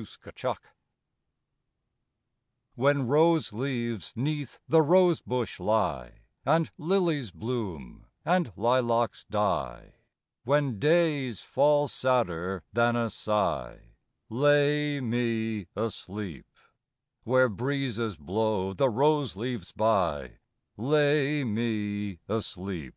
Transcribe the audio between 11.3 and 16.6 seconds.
fall sadder than a sigh, Lay me asleep;